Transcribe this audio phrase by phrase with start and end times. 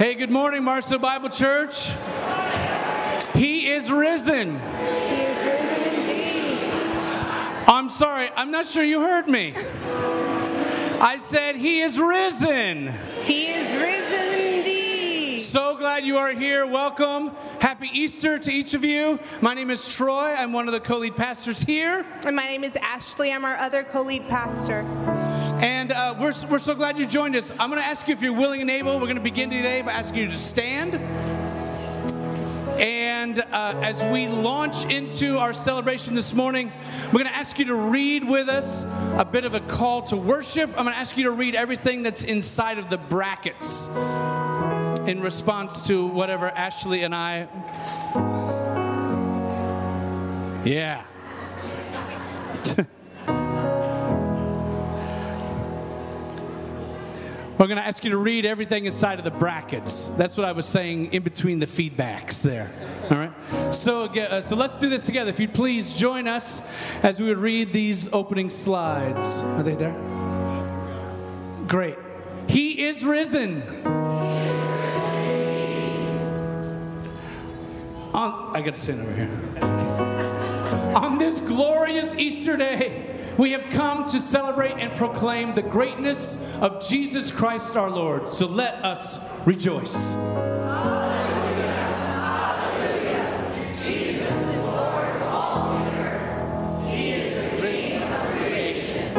[0.00, 1.90] Hey, good morning, Mars Hill Bible Church.
[3.34, 4.58] He is risen.
[4.58, 6.72] He is risen indeed.
[7.66, 9.54] I'm sorry, I'm not sure you heard me.
[11.02, 12.94] I said, He is risen.
[13.24, 15.36] He is risen indeed.
[15.36, 16.66] So glad you are here.
[16.66, 17.32] Welcome.
[17.60, 19.20] Happy Easter to each of you.
[19.42, 20.32] My name is Troy.
[20.32, 22.06] I'm one of the co lead pastors here.
[22.24, 23.34] And my name is Ashley.
[23.34, 24.80] I'm our other co lead pastor.
[25.60, 27.50] And uh, we're, we're so glad you joined us.
[27.60, 28.94] I'm going to ask you if you're willing and able.
[28.94, 30.94] We're going to begin today by asking you to stand.
[32.80, 36.72] And uh, as we launch into our celebration this morning,
[37.08, 38.84] we're going to ask you to read with us
[39.18, 40.70] a bit of a call to worship.
[40.70, 43.86] I'm going to ask you to read everything that's inside of the brackets
[45.06, 47.48] in response to whatever Ashley and I.
[50.64, 51.04] Yeah.
[57.60, 60.08] We're going to ask you to read everything inside of the brackets.
[60.16, 62.72] That's what I was saying in between the feedbacks there.
[63.10, 63.74] All right.
[63.74, 65.28] So, uh, so let's do this together.
[65.28, 66.62] If you'd please join us
[67.02, 69.42] as we would read these opening slides.
[69.42, 69.92] Are they there?
[71.66, 71.98] Great.
[72.48, 73.60] He is risen.
[78.14, 79.28] On, I got to stand over here.
[80.96, 83.09] On this glorious Easter day,
[83.40, 88.28] we have come to celebrate and proclaim the greatness of Jesus Christ our Lord.
[88.28, 90.12] So let us rejoice.
[93.82, 96.86] Jesus is Lord of all the earth.
[96.86, 99.16] He is the King of Creation.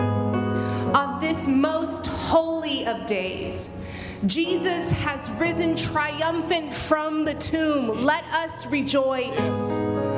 [0.95, 3.81] On this most holy of days,
[4.27, 8.05] Jesus has risen triumphant from the tomb.
[8.05, 10.10] Let us rejoice.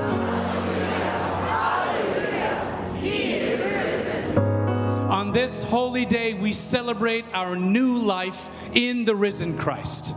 [5.14, 10.16] On this holy day, we celebrate our new life in the risen Christ.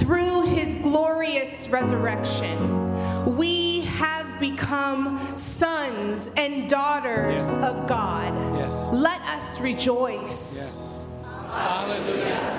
[0.00, 8.32] Through his glorious resurrection, we have become sons and daughters of God.
[8.56, 8.88] Yes.
[8.94, 10.56] Let us rejoice.
[10.56, 11.04] Yes.
[11.22, 12.58] Hallelujah.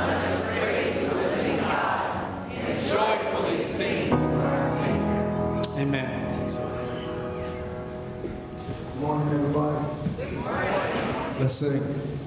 [0.00, 0.39] Joyfully
[11.40, 12.19] Let's sing.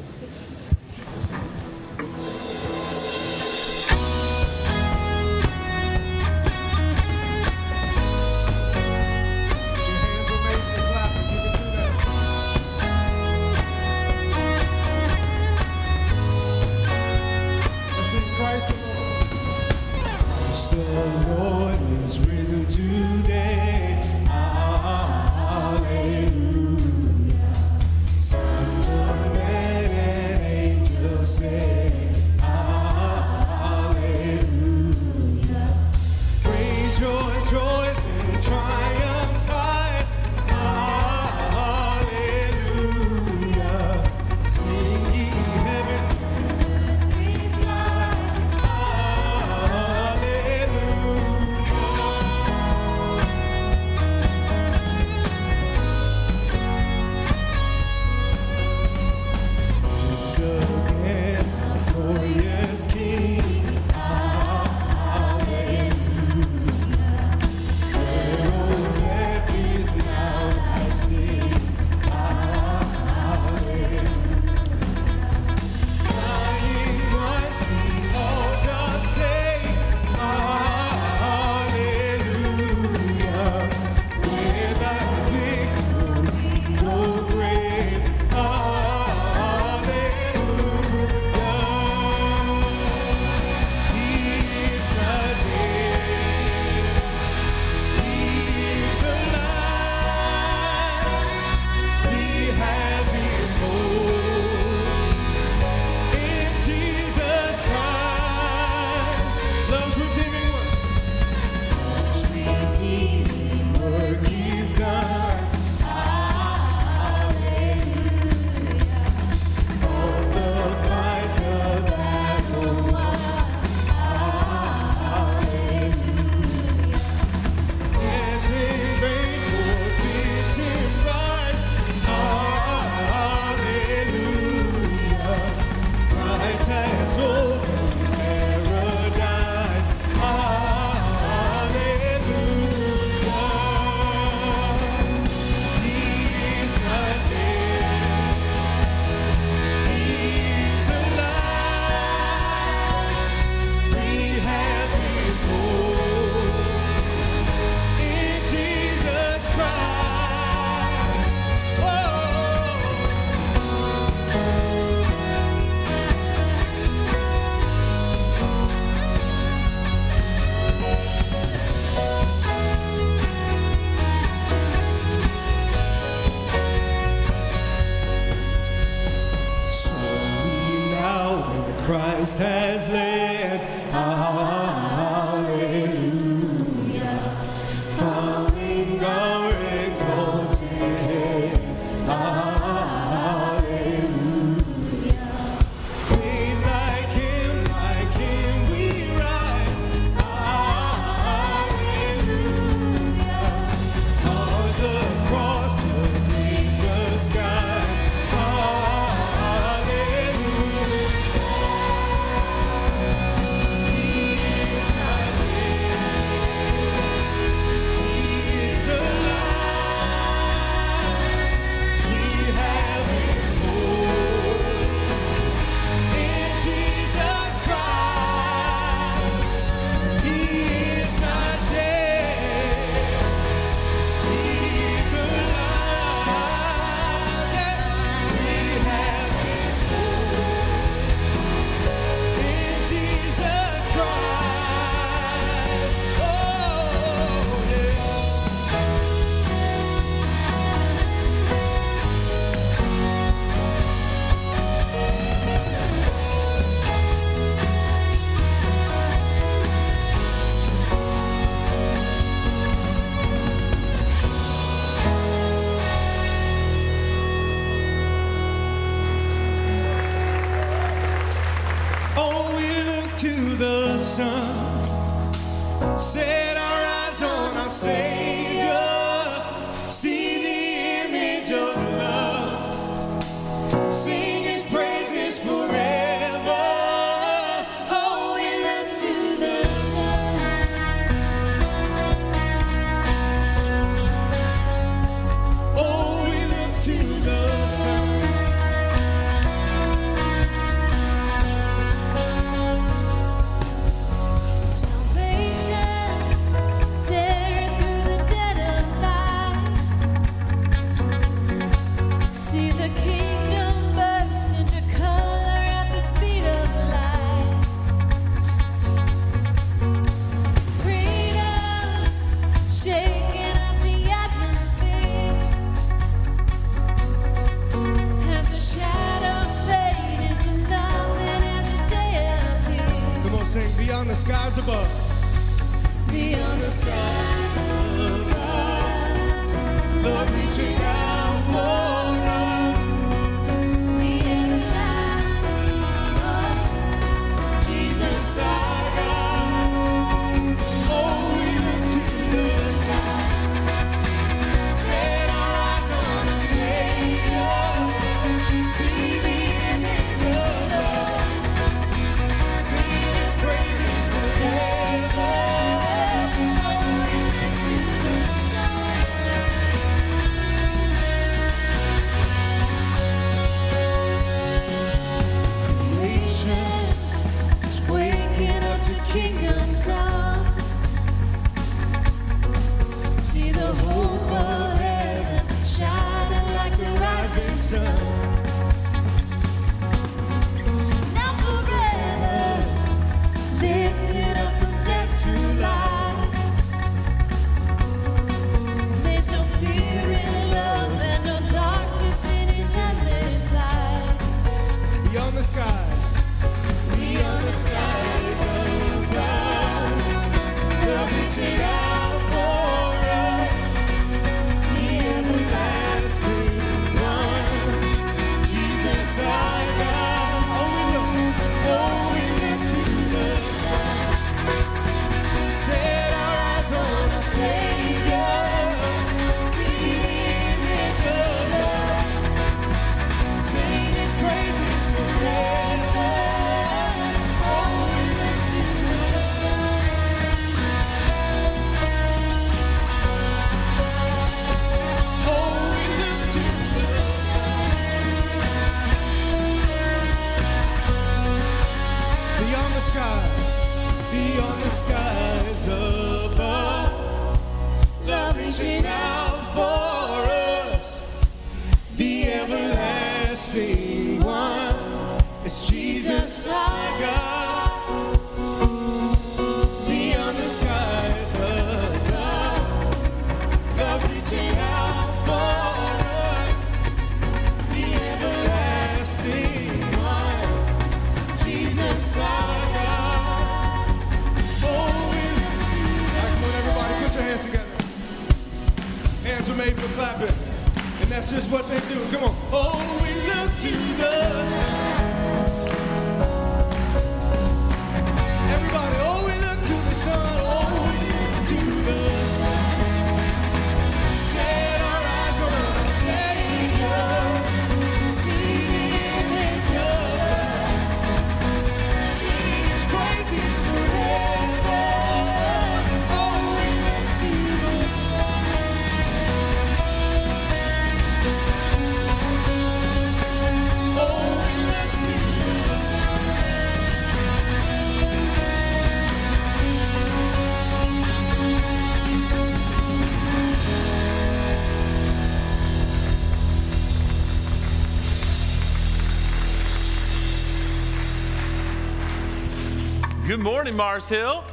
[543.33, 544.43] Good morning, Mars Hill.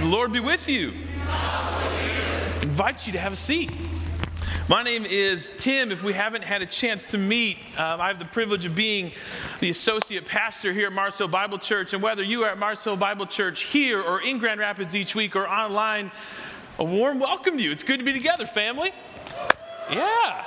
[0.00, 0.88] The Lord be with you.
[2.62, 3.70] Invite you to have a seat.
[4.68, 5.92] My name is Tim.
[5.92, 9.12] If we haven't had a chance to meet, um, I have the privilege of being
[9.60, 11.92] the associate pastor here at Mars Hill Bible Church.
[11.92, 15.14] And whether you are at Mars Hill Bible Church here or in Grand Rapids each
[15.14, 16.10] week or online,
[16.80, 17.70] a warm welcome to you.
[17.70, 18.90] It's good to be together, family.
[19.88, 20.43] Yeah.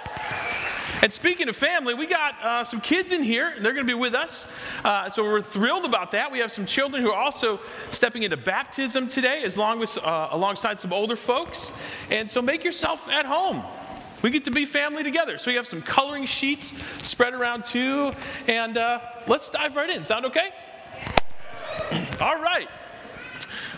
[1.01, 3.91] And speaking of family, we got uh, some kids in here, and they're going to
[3.91, 4.47] be with us.
[4.83, 6.31] Uh, so we're thrilled about that.
[6.31, 7.59] We have some children who are also
[7.91, 11.71] stepping into baptism today, as long as, uh, alongside some older folks.
[12.09, 13.63] And so make yourself at home.
[14.23, 15.37] We get to be family together.
[15.37, 16.73] So we have some coloring sheets
[17.03, 18.11] spread around too.
[18.47, 20.03] And uh, let's dive right in.
[20.03, 20.49] Sound okay?
[22.19, 22.67] All right.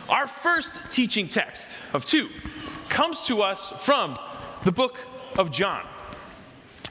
[0.07, 2.29] Our first teaching text of two
[2.87, 4.17] comes to us from
[4.63, 4.97] the book
[5.37, 5.85] of John.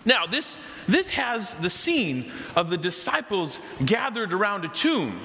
[0.08, 0.56] Now, this,
[0.88, 5.20] this has the scene of the disciples gathered around a tomb.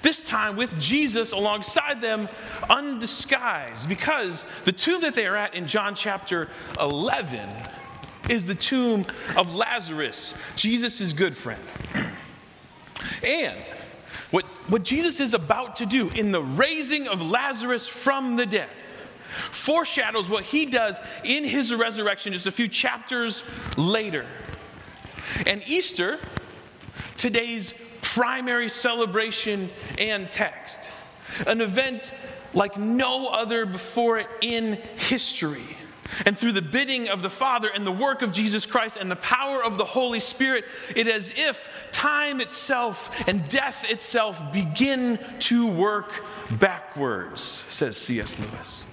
[0.00, 2.30] This time with Jesus alongside them,
[2.70, 6.48] undisguised, because the tomb that they are at in John chapter
[6.80, 7.46] 11
[8.30, 9.04] is the tomb
[9.36, 11.62] of Lazarus, Jesus' good friend.
[13.22, 13.70] And
[14.30, 18.70] what, what Jesus is about to do in the raising of Lazarus from the dead
[19.50, 23.44] foreshadows what he does in his resurrection just a few chapters
[23.76, 24.26] later.
[25.46, 26.18] And Easter,
[27.16, 30.88] today's primary celebration and text,
[31.46, 32.12] an event
[32.52, 35.76] like no other before it in history.
[36.26, 39.16] And through the bidding of the Father and the work of Jesus Christ and the
[39.16, 40.64] power of the Holy Spirit,
[40.94, 46.12] it is as if time itself and death itself begin to work
[46.50, 48.38] backwards, says C.S.
[48.38, 48.84] Lewis.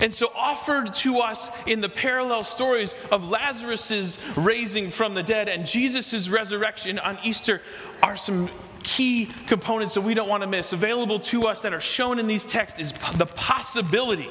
[0.00, 5.48] And so, offered to us in the parallel stories of Lazarus' raising from the dead
[5.48, 7.60] and Jesus' resurrection on Easter
[8.02, 8.48] are some
[8.82, 10.72] key components that we don't want to miss.
[10.72, 14.28] Available to us that are shown in these texts is the possibility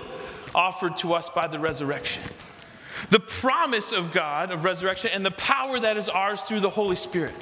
[0.55, 2.23] offered to us by the resurrection,
[3.09, 6.95] the promise of God of resurrection, and the power that is ours through the Holy
[6.95, 7.35] Spirit.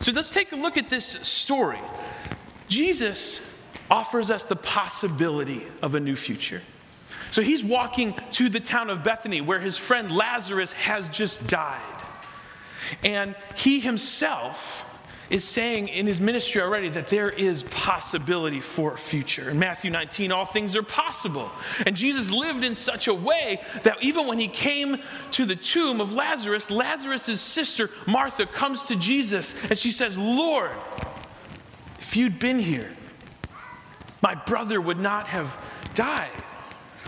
[0.00, 1.80] So, let's take a look at this story.
[2.68, 3.40] Jesus
[3.90, 6.62] offers us the possibility of a new future.
[7.30, 11.80] So he's walking to the town of Bethany where his friend Lazarus has just died.
[13.02, 14.84] And he himself
[15.28, 19.50] is saying in his ministry already that there is possibility for a future.
[19.50, 21.50] In Matthew 19, all things are possible.
[21.84, 24.98] And Jesus lived in such a way that even when he came
[25.32, 30.70] to the tomb of Lazarus, Lazarus' sister, Martha, comes to Jesus and she says, Lord,
[31.98, 32.90] if you'd been here,
[34.22, 35.56] my brother would not have
[35.94, 36.30] died.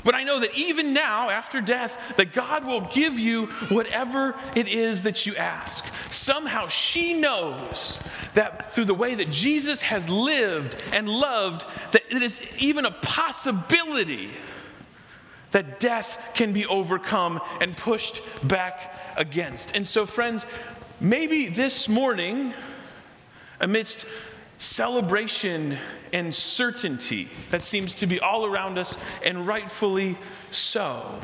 [0.08, 4.66] But I know that even now, after death, that God will give you whatever it
[4.66, 5.84] is that you ask.
[6.10, 7.98] Somehow she knows
[8.32, 12.90] that through the way that Jesus has lived and loved, that it is even a
[12.90, 14.30] possibility
[15.50, 19.76] that death can be overcome and pushed back against.
[19.76, 20.46] And so, friends,
[21.02, 22.54] maybe this morning,
[23.60, 24.06] amidst
[24.58, 25.78] celebration
[26.12, 30.18] and certainty that seems to be all around us, and rightfully
[30.50, 31.20] so.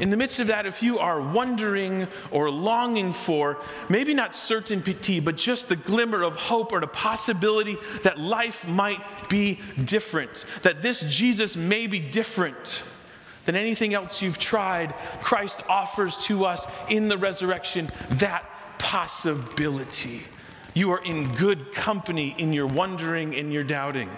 [0.00, 5.20] In the midst of that, if you are wondering or longing for maybe not certainty,
[5.20, 10.82] but just the glimmer of hope or the possibility that life might be different, that
[10.82, 12.82] this Jesus may be different
[13.44, 18.44] than anything else you've tried, Christ offers to us in the resurrection that
[18.78, 20.22] possibility.
[20.74, 24.10] You are in good company in your wondering, in your doubting,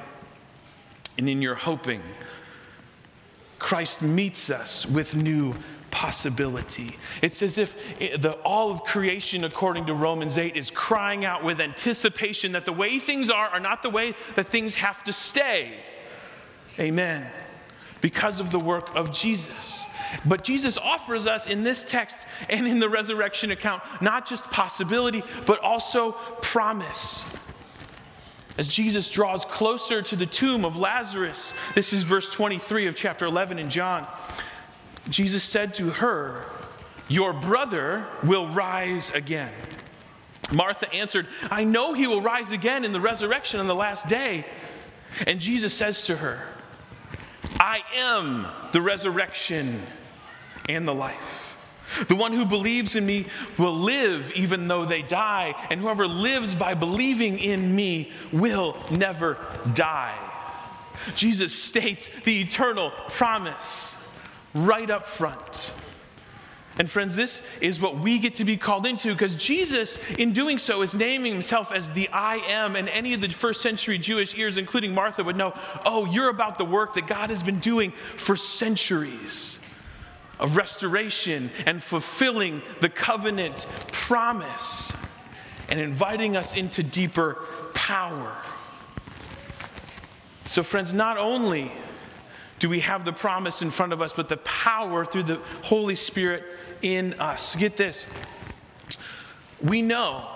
[1.18, 2.02] and in your hoping.
[3.58, 5.54] Christ meets us with new
[5.90, 6.96] possibility.
[7.22, 11.42] It's as if eh, the, all of creation, according to Romans 8, is crying out
[11.44, 15.12] with anticipation that the way things are are not the way that things have to
[15.12, 15.72] stay.
[16.78, 17.30] Amen.
[18.02, 19.86] because of the work of Jesus.
[20.24, 25.22] But Jesus offers us in this text and in the resurrection account not just possibility,
[25.46, 27.24] but also promise.
[28.58, 33.26] As Jesus draws closer to the tomb of Lazarus, this is verse 23 of chapter
[33.26, 34.06] 11 in John.
[35.08, 36.46] Jesus said to her,
[37.08, 39.52] Your brother will rise again.
[40.52, 44.46] Martha answered, I know he will rise again in the resurrection on the last day.
[45.26, 46.40] And Jesus says to her,
[47.58, 49.82] I am the resurrection
[50.68, 51.56] and the life.
[52.08, 53.26] The one who believes in me
[53.58, 59.38] will live even though they die, and whoever lives by believing in me will never
[59.72, 60.18] die.
[61.14, 64.02] Jesus states the eternal promise
[64.54, 65.70] right up front.
[66.78, 70.58] And friends, this is what we get to be called into because Jesus, in doing
[70.58, 72.76] so, is naming himself as the I am.
[72.76, 75.54] And any of the first century Jewish ears, including Martha, would know
[75.86, 79.58] oh, you're about the work that God has been doing for centuries
[80.38, 84.92] of restoration and fulfilling the covenant promise
[85.68, 87.42] and inviting us into deeper
[87.72, 88.36] power.
[90.44, 91.72] So, friends, not only
[92.58, 95.94] do we have the promise in front of us, but the power through the Holy
[95.94, 96.44] Spirit
[96.82, 97.54] in us.
[97.56, 98.06] Get this.
[99.62, 100.28] We know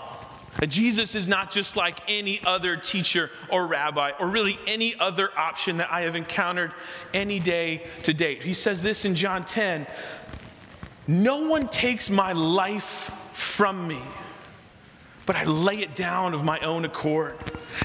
[0.58, 5.30] that Jesus is not just like any other teacher or rabbi or really any other
[5.38, 6.72] option that I have encountered
[7.14, 8.42] any day to date.
[8.42, 9.86] He says this in John 10
[11.06, 14.02] No one takes my life from me,
[15.24, 17.36] but I lay it down of my own accord.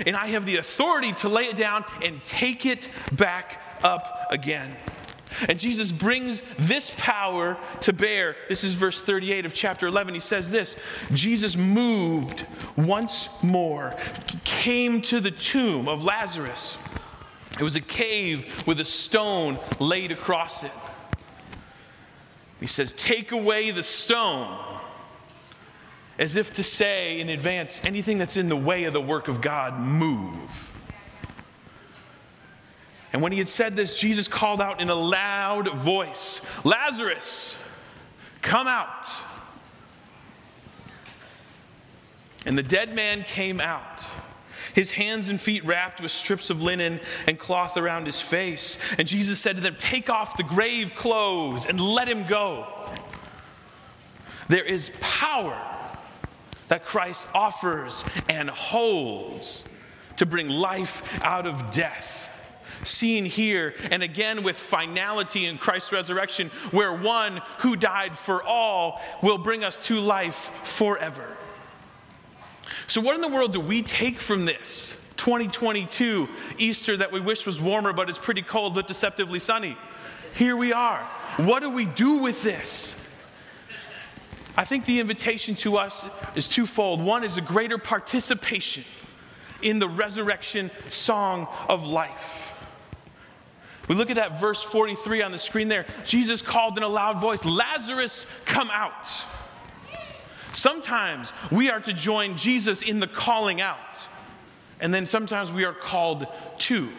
[0.05, 4.75] And I have the authority to lay it down and take it back up again.
[5.49, 8.35] And Jesus brings this power to bear.
[8.47, 10.13] This is verse 38 of chapter 11.
[10.13, 10.77] He says this
[11.13, 12.45] Jesus moved
[12.77, 13.95] once more,
[14.43, 16.77] came to the tomb of Lazarus.
[17.59, 20.71] It was a cave with a stone laid across it.
[22.59, 24.74] He says, Take away the stone.
[26.17, 29.41] As if to say in advance, anything that's in the way of the work of
[29.41, 30.71] God, move.
[33.11, 37.55] And when he had said this, Jesus called out in a loud voice, Lazarus,
[38.41, 39.07] come out.
[42.45, 44.03] And the dead man came out,
[44.73, 48.77] his hands and feet wrapped with strips of linen and cloth around his face.
[48.97, 52.67] And Jesus said to them, Take off the grave clothes and let him go.
[54.47, 55.59] There is power
[56.67, 59.63] that Christ offers and holds
[60.17, 62.29] to bring life out of death
[62.83, 69.01] seen here and again with finality in Christ's resurrection, where one who died for all
[69.21, 71.25] will bring us to life forever.
[72.87, 77.45] So, what in the world do we take from this 2022 Easter that we wish
[77.45, 79.77] was warmer, but it's pretty cold but deceptively sunny?
[80.33, 80.99] Here we are.
[81.37, 82.95] What do we do with this?
[84.57, 87.01] I think the invitation to us is twofold.
[87.01, 88.85] One is a greater participation
[89.61, 92.53] in the resurrection song of life.
[93.87, 95.85] We look at that verse 43 on the screen there.
[96.05, 99.07] Jesus called in a loud voice, Lazarus, come out.
[100.53, 104.01] Sometimes we are to join Jesus in the calling out,
[104.79, 106.27] and then sometimes we are called
[106.59, 106.89] to.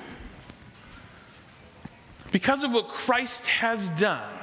[2.31, 4.36] Because of what Christ has done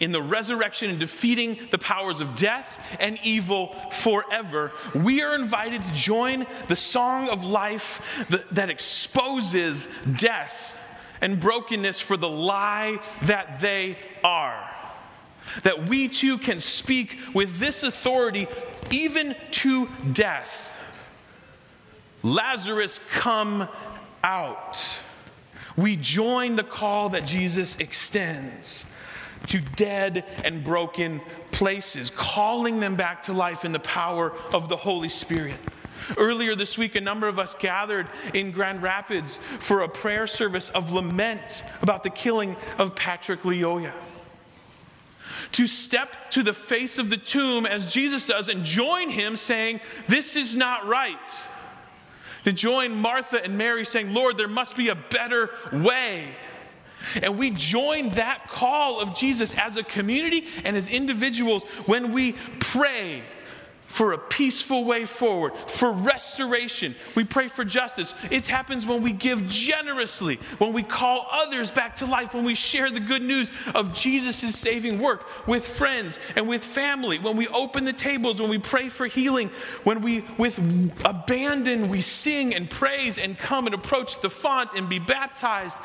[0.00, 5.82] in the resurrection and defeating the powers of death and evil forever, we are invited
[5.82, 10.74] to join the song of life that, that exposes death
[11.20, 14.68] and brokenness for the lie that they are.
[15.64, 18.48] That we too can speak with this authority
[18.90, 20.74] even to death.
[22.22, 23.68] Lazarus, come
[24.24, 24.82] out.
[25.76, 28.84] We join the call that Jesus extends
[29.46, 34.76] to dead and broken places, calling them back to life in the power of the
[34.76, 35.56] Holy Spirit.
[36.16, 40.68] Earlier this week, a number of us gathered in Grand Rapids for a prayer service
[40.70, 43.92] of lament about the killing of Patrick Lyoya.
[45.52, 49.80] To step to the face of the tomb as Jesus does and join him saying,
[50.08, 51.18] This is not right.
[52.44, 56.34] To join Martha and Mary saying, Lord, there must be a better way.
[57.22, 62.32] And we join that call of Jesus as a community and as individuals when we
[62.58, 63.22] pray
[63.90, 66.94] for a peaceful way forward, for restoration.
[67.16, 68.14] We pray for justice.
[68.30, 72.54] It happens when we give generously, when we call others back to life, when we
[72.54, 77.48] share the good news of Jesus' saving work with friends and with family, when we
[77.48, 79.50] open the tables, when we pray for healing,
[79.82, 80.58] when we, with
[81.04, 85.76] abandon, we sing and praise and come and approach the font and be baptized.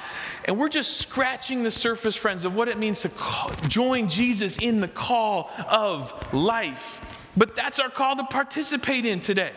[0.46, 4.58] And we're just scratching the surface, friends, of what it means to call, join Jesus
[4.58, 7.25] in the call of life.
[7.38, 9.52] But that's our call to participate in today.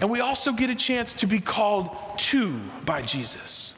[0.00, 3.72] And we also get a chance to be called to by Jesus.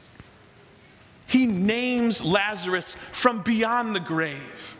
[1.25, 4.75] He names Lazarus from beyond the grave.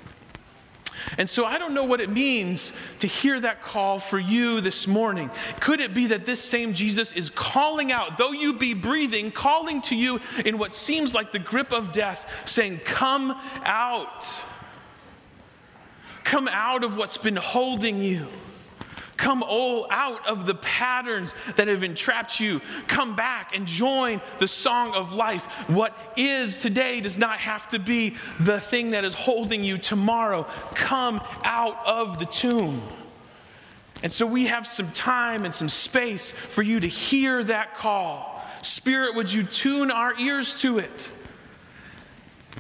[1.18, 4.88] And so I don't know what it means to hear that call for you this
[4.88, 5.30] morning.
[5.60, 9.82] Could it be that this same Jesus is calling out, though you be breathing, calling
[9.84, 14.26] to you in what seems like the grip of death, saying, Come out.
[16.28, 18.28] Come out of what's been holding you.
[19.16, 22.60] Come all out of the patterns that have entrapped you.
[22.90, 25.46] Come back and join the song of life.
[25.70, 30.44] What is today does not have to be the thing that is holding you tomorrow.
[30.76, 32.82] Come out of the tomb.
[34.04, 38.46] And so we have some time and some space for you to hear that call.
[38.64, 41.10] Spirit, would you tune our ears to it?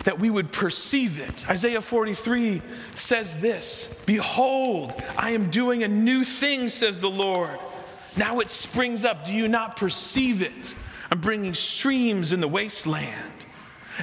[0.04, 1.50] That we would perceive it.
[1.50, 2.62] Isaiah 43
[2.96, 7.60] says this Behold, I am doing a new thing, says the Lord.
[8.16, 9.26] Now it springs up.
[9.26, 10.74] Do you not perceive it?
[11.12, 13.34] I'm bringing streams in the wasteland.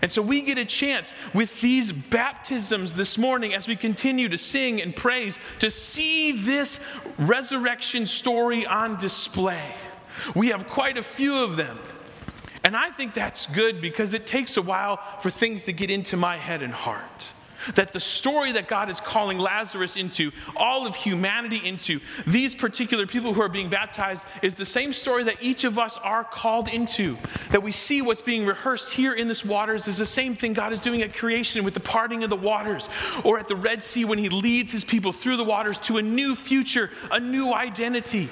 [0.03, 4.39] And so we get a chance with these baptisms this morning as we continue to
[4.39, 6.81] sing and praise to see this
[7.17, 9.75] resurrection story on display.
[10.35, 11.79] We have quite a few of them.
[12.65, 16.17] And I think that's good because it takes a while for things to get into
[16.17, 17.29] my head and heart.
[17.77, 23.07] That the story that God is calling Lazarus into, all of humanity into, these particular
[23.07, 26.69] people who are being baptized, is the same story that each of us are called
[26.69, 27.17] into.
[27.51, 30.73] That we see what's being rehearsed here in this waters is the same thing God
[30.73, 32.89] is doing at creation with the parting of the waters,
[33.25, 36.03] or at the Red Sea when He leads His people through the waters to a
[36.03, 38.29] new future, a new identity.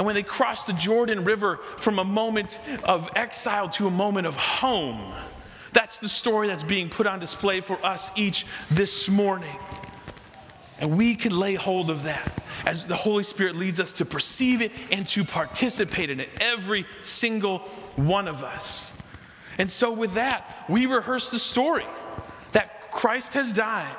[0.00, 4.26] And when they crossed the Jordan River from a moment of exile to a moment
[4.26, 5.12] of home,
[5.74, 9.54] that's the story that's being put on display for us each this morning.
[10.78, 14.62] And we can lay hold of that as the Holy Spirit leads us to perceive
[14.62, 17.58] it and to participate in it, every single
[17.96, 18.94] one of us.
[19.58, 21.84] And so, with that, we rehearse the story
[22.52, 23.96] that Christ has died,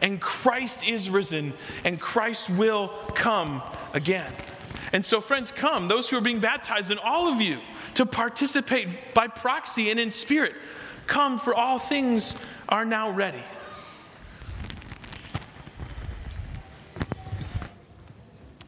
[0.00, 1.52] and Christ is risen,
[1.84, 3.62] and Christ will come
[3.92, 4.32] again.
[4.92, 7.60] And so, friends, come, those who are being baptized, and all of you,
[7.94, 10.54] to participate by proxy and in spirit.
[11.06, 12.34] Come, for all things
[12.68, 13.42] are now ready.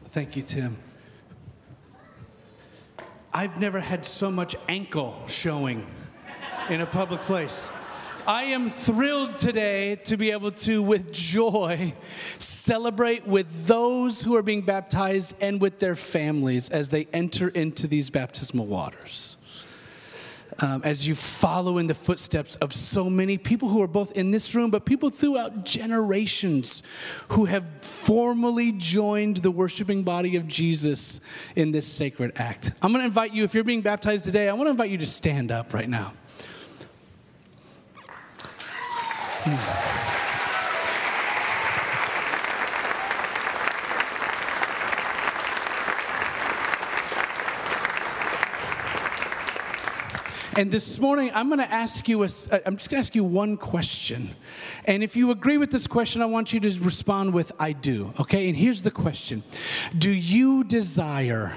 [0.05, 0.77] Thank you, Tim.
[3.33, 5.87] I've never had so much ankle showing
[6.69, 7.71] in a public place.
[8.25, 11.93] I am thrilled today to be able to, with joy,
[12.39, 17.87] celebrate with those who are being baptized and with their families as they enter into
[17.87, 19.37] these baptismal waters.
[20.59, 24.31] Um, as you follow in the footsteps of so many people who are both in
[24.31, 26.83] this room, but people throughout generations
[27.29, 31.21] who have formally joined the worshiping body of Jesus
[31.55, 32.71] in this sacred act.
[32.83, 34.99] I'm going to invite you, if you're being baptized today, I want to invite you
[34.99, 36.13] to stand up right now.
[39.45, 39.93] Hmm.
[50.55, 53.15] And this morning, I'm going to ask you, a, uh, I'm just going to ask
[53.15, 54.29] you one question.
[54.85, 58.13] And if you agree with this question, I want you to respond with, I do.
[58.19, 58.47] Okay?
[58.47, 59.43] And here's the question
[59.97, 61.53] Do you desire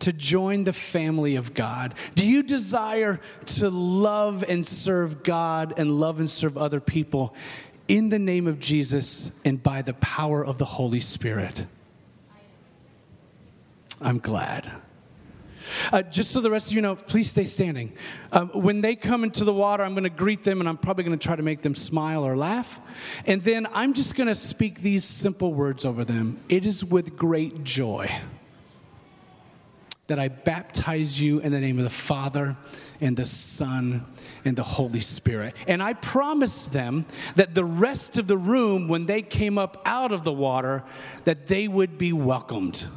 [0.00, 1.94] to join the family of God?
[2.14, 7.34] Do you desire to love and serve God and love and serve other people
[7.88, 11.66] in the name of Jesus and by the power of the Holy Spirit?
[14.00, 14.70] I'm glad.
[15.92, 17.92] Uh, just so the rest of you know, please stay standing.
[18.32, 21.04] Um, when they come into the water, I'm going to greet them and I'm probably
[21.04, 22.80] going to try to make them smile or laugh.
[23.26, 26.40] And then I'm just going to speak these simple words over them.
[26.48, 28.10] It is with great joy
[30.10, 32.56] that I baptize you in the name of the Father
[33.00, 34.04] and the Son
[34.44, 35.54] and the Holy Spirit.
[35.68, 40.10] And I promised them that the rest of the room, when they came up out
[40.10, 40.82] of the water,
[41.26, 42.88] that they would be welcomed,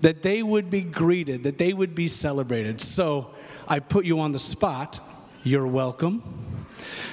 [0.00, 2.80] that they would be greeted, that they would be celebrated.
[2.80, 3.30] So
[3.68, 4.98] I put you on the spot.
[5.44, 6.53] You're welcome.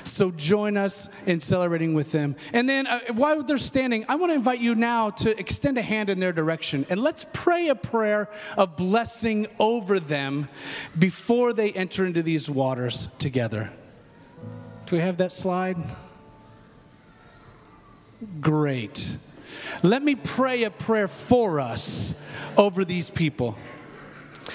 [0.04, 2.36] So join us in celebrating with them.
[2.54, 5.82] And then uh, while they're standing, I want to invite you now to extend a
[5.82, 10.50] hand in their direction and let's pray a prayer of blessing over them
[10.98, 13.72] before they enter into these waters together.
[14.86, 15.78] Do we have that slide?
[18.40, 19.18] Great.
[19.84, 22.14] Let me pray a prayer for us
[22.58, 23.58] over these people.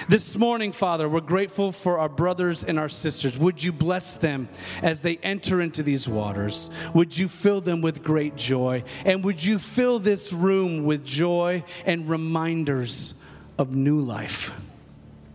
[0.08, 3.38] This morning, Father, we're grateful for our brothers and our sisters.
[3.38, 4.48] Would you bless them
[4.82, 6.70] as they enter into these waters?
[6.94, 8.84] Would you fill them with great joy?
[9.04, 13.14] And would you fill this room with joy and reminders
[13.58, 14.52] of new life?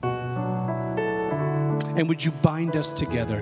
[0.03, 3.39] And would you bind us together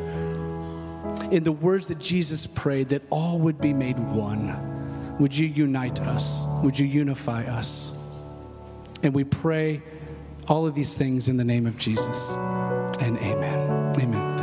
[1.31, 5.17] in the words that Jesus prayed that all would be made one?
[5.19, 6.45] Would you unite us?
[6.63, 7.91] Would you unify us?
[9.03, 9.83] And we pray
[10.49, 12.35] all of these things in the name of Jesus.
[12.99, 13.95] And amen.
[13.99, 14.38] Amen.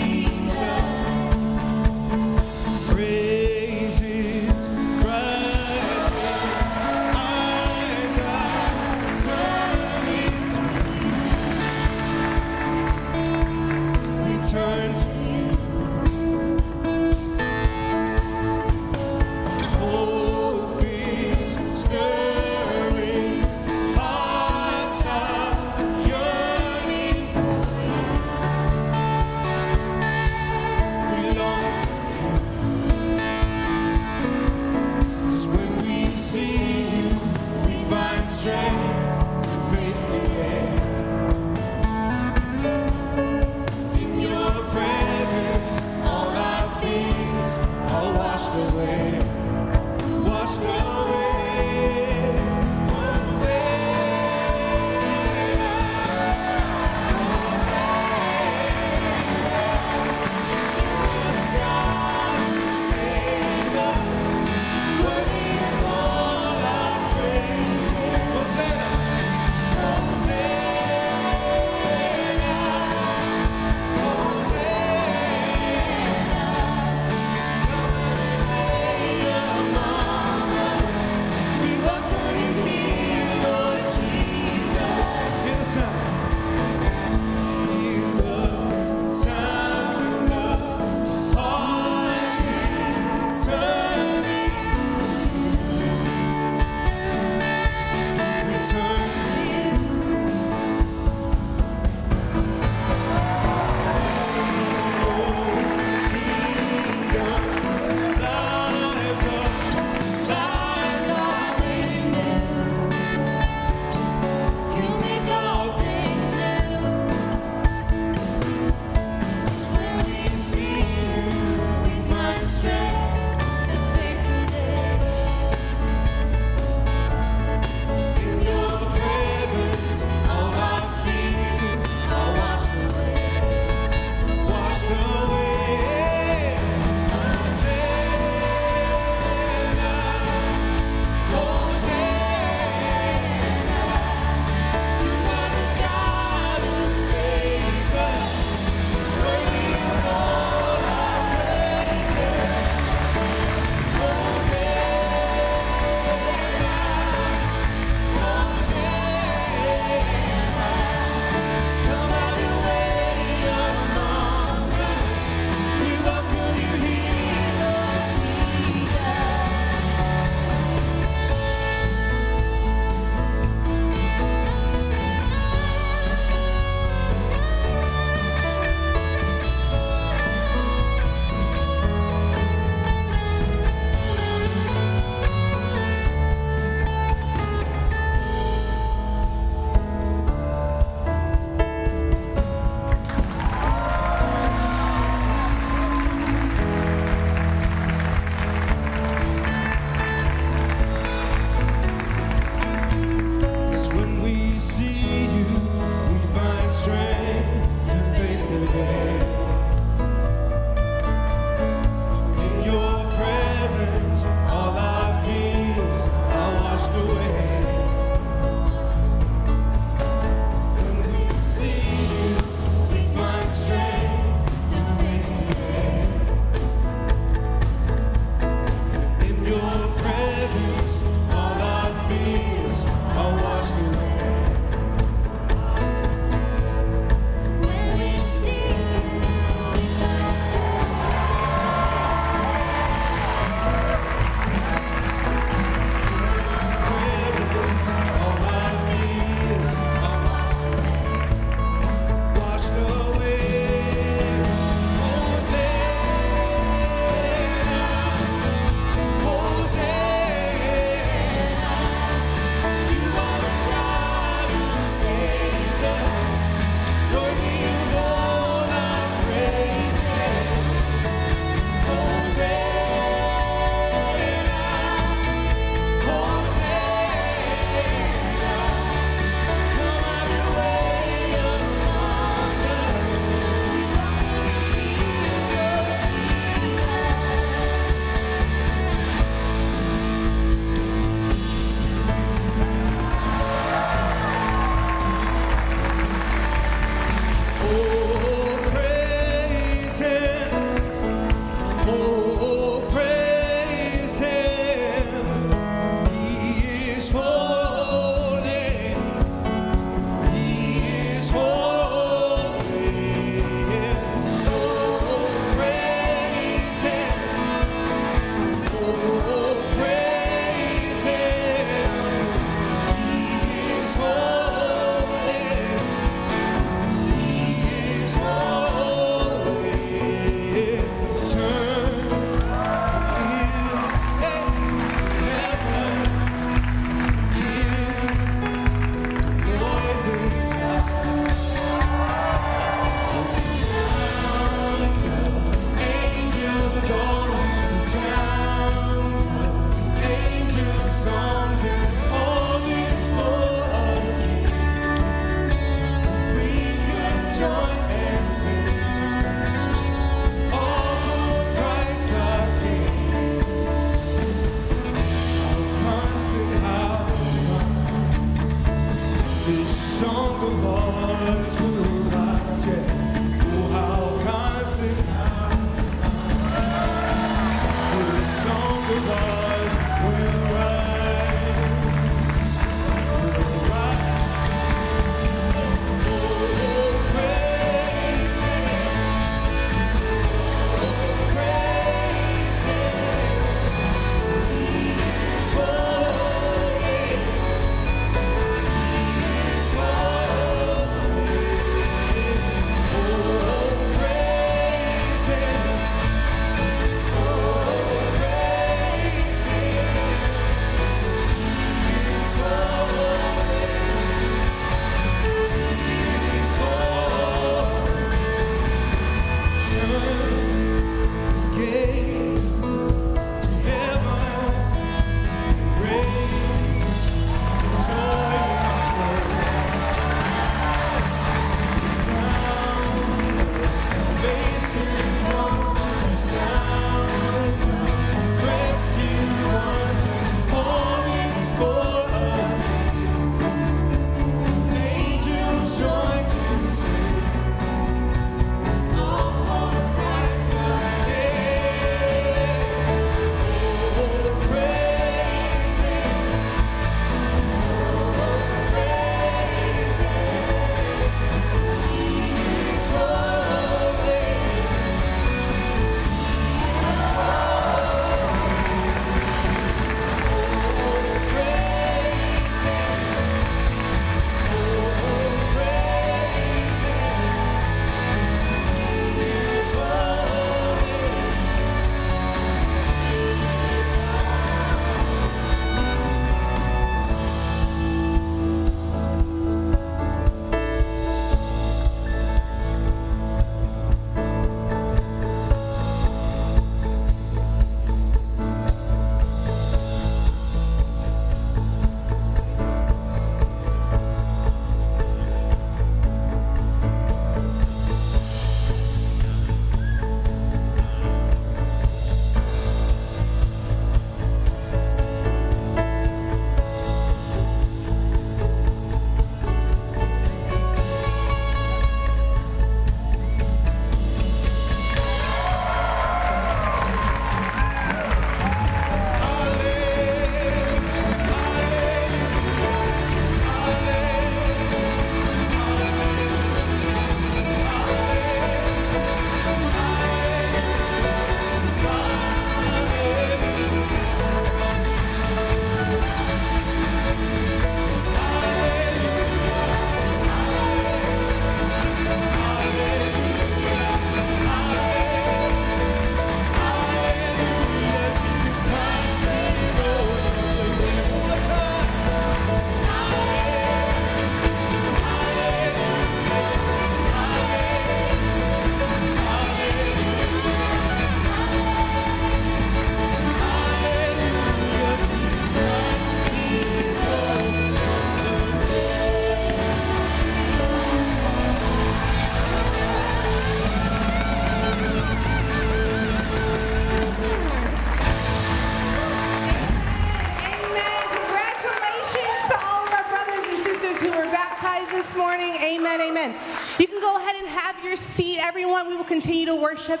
[599.78, 600.00] Worship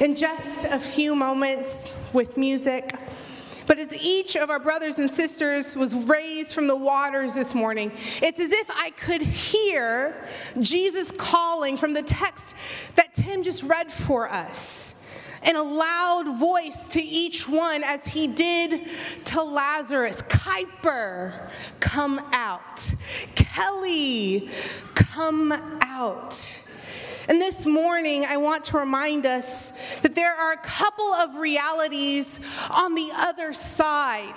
[0.00, 2.94] in just a few moments with music.
[3.66, 7.92] But as each of our brothers and sisters was raised from the waters this morning,
[8.22, 10.26] it's as if I could hear
[10.58, 12.56] Jesus calling from the text
[12.94, 15.04] that Tim just read for us
[15.46, 18.88] in a loud voice to each one as he did
[19.26, 22.94] to Lazarus Kuiper, come out.
[23.34, 24.48] Kelly,
[24.94, 25.52] come
[25.82, 26.69] out.
[27.30, 29.72] And this morning, I want to remind us
[30.02, 34.34] that there are a couple of realities on the other side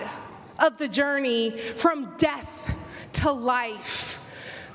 [0.63, 2.77] of the journey from death
[3.13, 4.23] to life,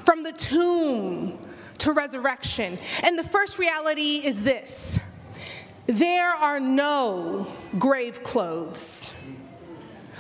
[0.05, 1.39] from the tomb
[1.79, 2.81] to resurrection.
[3.05, 4.99] And the first reality is this
[5.87, 7.47] there are no
[7.79, 9.15] grave clothes.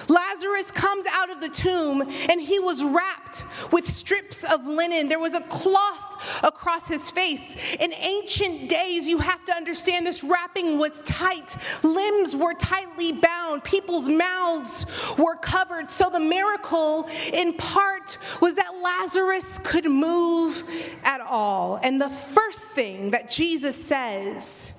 [0.08, 5.08] Lazarus comes out of the tomb and he was wrapped with strips of linen.
[5.08, 7.56] There was a cloth across his face.
[7.78, 13.64] In ancient days, you have to understand this wrapping was tight, limbs were tightly bound,
[13.64, 14.86] people's mouths
[15.18, 15.90] were covered.
[15.90, 20.64] So the miracle, in part, was that Lazarus could move
[21.04, 21.78] at all.
[21.82, 24.74] And the first thing that Jesus says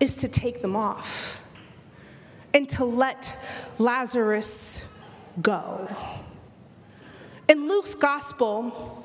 [0.00, 1.43] is to take them off
[2.54, 3.36] and to let
[3.78, 4.88] Lazarus
[5.42, 5.88] go.
[7.48, 9.04] In Luke's gospel,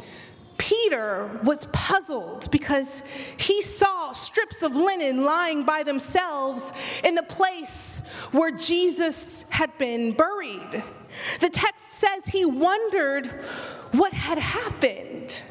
[0.57, 3.01] Peter was puzzled because
[3.37, 6.71] he saw strips of linen lying by themselves
[7.03, 10.83] in the place where Jesus had been buried.
[11.41, 13.27] The text says he wondered
[13.93, 15.41] what had happened.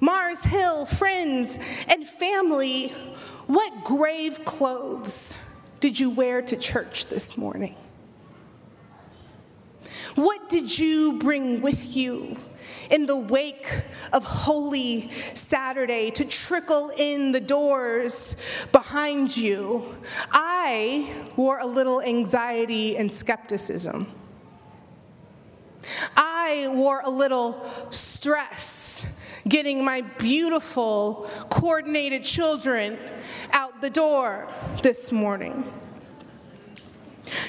[0.00, 1.58] Mars Hill, friends,
[1.88, 2.88] and family,
[3.46, 5.34] what grave clothes
[5.80, 7.76] did you wear to church this morning?
[10.14, 12.36] What did you bring with you
[12.90, 13.70] in the wake
[14.12, 18.36] of Holy Saturday to trickle in the doors
[18.72, 19.94] behind you?
[20.32, 24.10] I wore a little anxiety and skepticism.
[26.16, 29.06] I wore a little stress
[29.46, 32.98] getting my beautiful, coordinated children
[33.80, 34.48] the door
[34.82, 35.64] this morning.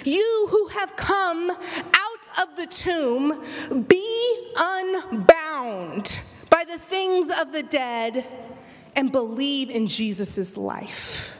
[0.03, 3.43] You who have come out of the tomb,
[3.87, 6.19] be unbound
[6.49, 8.25] by the things of the dead
[8.95, 11.37] and believe in Jesus' life.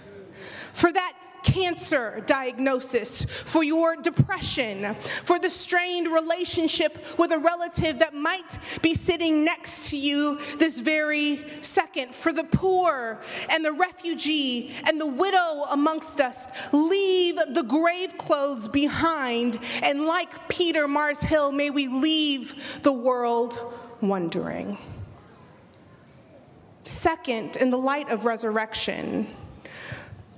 [0.74, 1.14] For that
[1.44, 8.94] cancer diagnosis, for your depression, for the strained relationship with a relative that might be
[8.94, 15.08] sitting next to you this very second, for the poor and the refugee and the
[15.08, 16.48] widow amongst us.
[16.72, 23.58] Leave the grave clothes behind, and like Peter Mars Hill, may we leave the world
[24.02, 24.78] wondering.
[26.86, 29.28] Second, in the light of resurrection,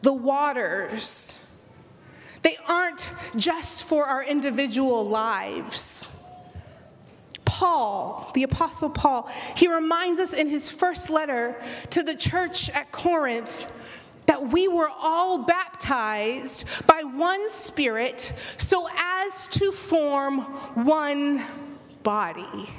[0.02, 1.38] the waters,
[2.42, 6.16] they aren't just for our individual lives.
[7.46, 11.56] Paul, the Apostle Paul, he reminds us in his first letter
[11.92, 13.72] to the church at Corinth
[14.26, 20.40] that we were all baptized by one Spirit so as to form
[20.86, 21.44] one
[22.02, 22.70] body.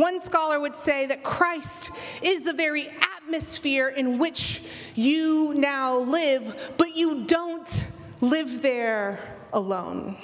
[0.00, 1.90] One scholar would say that Christ
[2.22, 2.88] is the very
[3.18, 4.62] atmosphere in which
[4.94, 7.84] you now live, but you don't
[8.22, 9.18] live there
[9.52, 10.16] alone.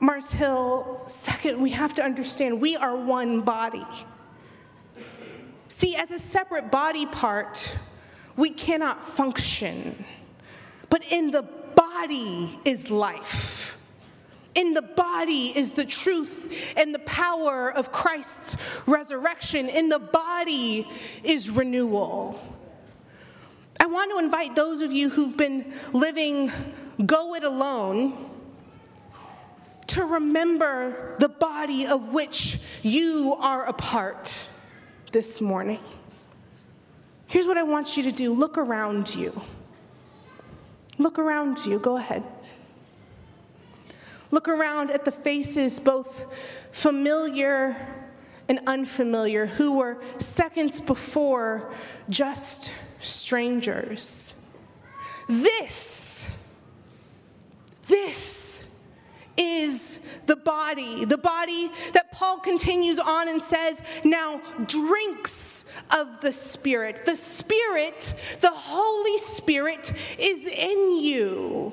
[0.00, 3.86] Mars Hill, second, we have to understand we are one body.
[5.68, 7.78] See, as a separate body part,
[8.36, 10.04] we cannot function,
[10.90, 11.42] but in the
[11.76, 13.63] body is life.
[14.54, 19.68] In the body is the truth and the power of Christ's resurrection.
[19.68, 20.88] In the body
[21.24, 22.40] is renewal.
[23.80, 26.52] I want to invite those of you who've been living
[27.04, 28.30] go it alone
[29.88, 34.40] to remember the body of which you are a part
[35.12, 35.80] this morning.
[37.26, 39.40] Here's what I want you to do look around you.
[40.98, 41.78] Look around you.
[41.78, 42.22] Go ahead.
[44.34, 46.26] Look around at the faces, both
[46.72, 47.76] familiar
[48.48, 51.72] and unfamiliar, who were seconds before
[52.08, 54.50] just strangers.
[55.28, 56.28] This,
[57.86, 58.68] this
[59.36, 65.64] is the body, the body that Paul continues on and says now drinks
[65.96, 67.06] of the Spirit.
[67.06, 71.72] The Spirit, the Holy Spirit, is in you.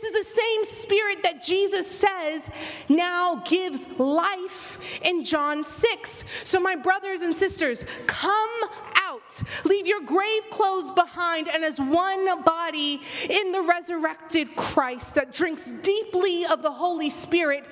[0.00, 2.48] This is the same spirit that Jesus says
[2.88, 6.24] now gives life in John 6.
[6.44, 8.50] So, my brothers and sisters, come
[8.94, 9.42] out.
[9.64, 15.72] Leave your grave clothes behind, and as one body in the resurrected Christ that drinks
[15.72, 17.64] deeply of the Holy Spirit,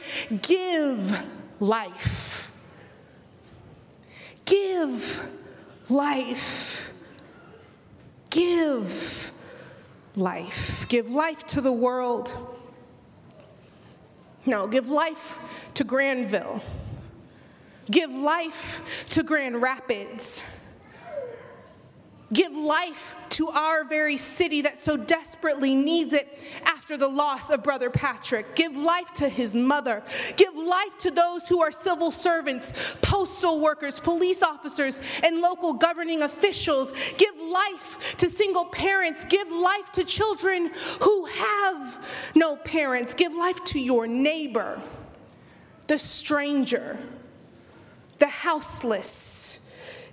[0.42, 1.22] give
[1.60, 2.50] life.
[4.44, 5.30] Give
[5.88, 6.92] life.
[8.30, 9.32] Give
[10.18, 10.88] life.
[10.88, 12.32] Give life to the world.
[14.44, 15.38] No, give life
[15.74, 16.62] to Grandville.
[17.90, 20.42] Give life to Grand Rapids.
[22.32, 27.62] Give life to our very city that so desperately needs it after the loss of
[27.62, 28.56] Brother Patrick.
[28.56, 30.02] Give life to his mother.
[30.36, 36.22] Give life to those who are civil servants, postal workers, police officers, and local governing
[36.22, 36.92] officials.
[37.16, 39.24] Give life to single parents.
[39.24, 40.72] Give life to children
[41.02, 43.14] who have no parents.
[43.14, 44.82] Give life to your neighbor,
[45.86, 46.98] the stranger,
[48.18, 49.57] the houseless.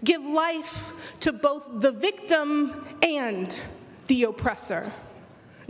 [0.03, 3.59] Give life to both the victim and
[4.07, 4.91] the oppressor.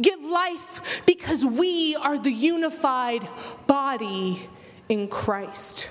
[0.01, 3.27] Give life because we are the unified
[3.67, 4.41] body
[4.89, 5.89] in Christ.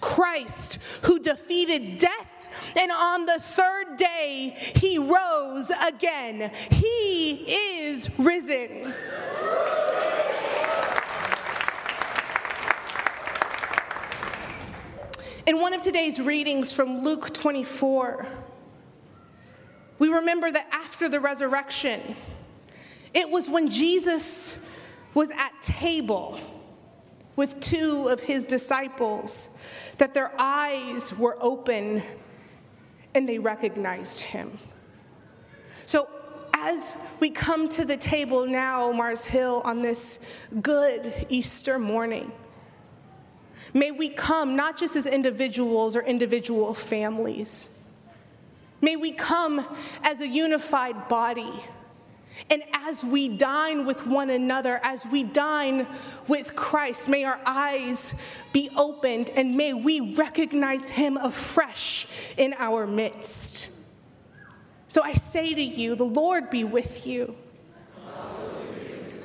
[0.00, 2.32] Christ who defeated death
[2.78, 6.50] and on the third day he rose again.
[6.70, 7.30] He
[7.80, 8.92] is risen.
[15.44, 18.26] In one of today's readings from Luke 24,
[19.98, 22.00] we remember that after the resurrection,
[23.12, 24.64] it was when Jesus
[25.14, 26.38] was at table
[27.34, 29.58] with two of his disciples
[29.98, 32.02] that their eyes were open
[33.16, 34.56] and they recognized him.
[35.86, 36.08] So,
[36.54, 40.24] as we come to the table now, Mars Hill, on this
[40.60, 42.30] good Easter morning,
[43.72, 47.68] may we come not just as individuals or individual families,
[48.80, 49.64] may we come
[50.02, 51.52] as a unified body.
[52.48, 55.86] And as we dine with one another, as we dine
[56.28, 58.14] with Christ, may our eyes
[58.52, 62.06] be opened and may we recognize him afresh
[62.38, 63.68] in our midst.
[64.88, 67.34] So I say to you, the Lord be with you.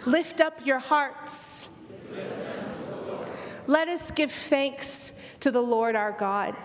[0.06, 1.68] Lift up your hearts.
[3.68, 6.56] Let us give thanks to the Lord our God.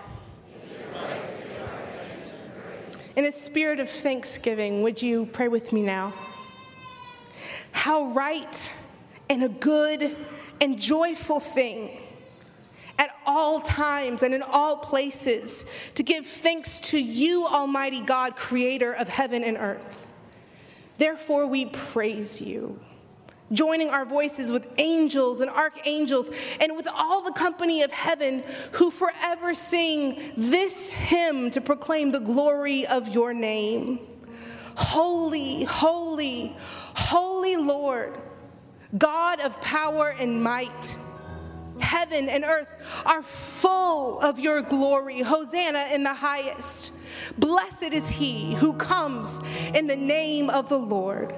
[3.17, 6.15] In a spirit of thanksgiving, would you pray with me now?
[7.73, 8.71] How right
[9.29, 10.17] and a good
[10.61, 11.99] and joyful thing
[12.99, 18.93] at all times and in all places to give thanks to you, Almighty God, creator
[18.93, 20.07] of heaven and earth.
[20.99, 22.79] Therefore, we praise you
[23.53, 26.31] joining our voices with angels and archangels
[26.61, 28.43] and with all the company of heaven
[28.73, 33.99] who forever sing this hymn to proclaim the glory of your name.
[34.77, 38.17] Holy, holy, holy Lord,
[38.97, 40.97] God of power and might.
[41.81, 42.69] Heaven and earth
[43.07, 45.21] are full of your glory.
[45.21, 46.93] Hosanna in the highest.
[47.39, 49.41] Blessed is he who comes
[49.75, 51.35] in the name of the Lord.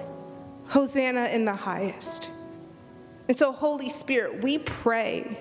[0.66, 2.30] Hosanna in the highest.
[3.28, 5.38] And so, Holy Spirit, we pray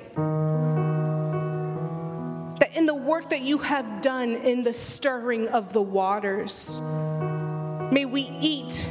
[2.60, 6.80] that in the work that you have done in the stirring of the waters,
[7.92, 8.88] may we eat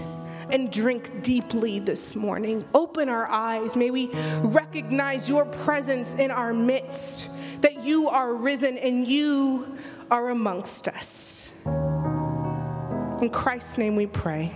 [0.50, 2.62] and drink deeply this morning.
[2.74, 3.76] Open our eyes.
[3.76, 4.10] May we
[4.42, 7.30] recognize your presence in our midst,
[7.62, 9.78] that you are risen and you
[10.10, 11.50] are amongst us.
[11.64, 14.52] In Christ's name we pray.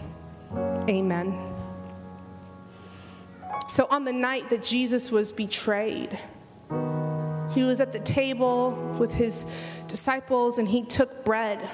[0.88, 1.55] Amen.
[3.68, 6.18] So, on the night that Jesus was betrayed,
[7.50, 9.44] he was at the table with his
[9.88, 11.68] disciples and he took bread.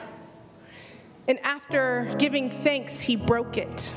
[1.29, 3.93] And after giving thanks, he broke it.